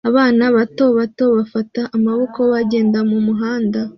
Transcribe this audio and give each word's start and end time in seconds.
Abana 0.09 0.43
bato 0.55 0.85
bato 0.97 1.23
bafatanye 1.37 1.89
amaboko 1.97 2.39
bagenda 2.53 2.99
mumuhanda 3.09 3.81